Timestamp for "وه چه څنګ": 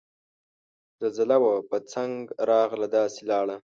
1.43-2.13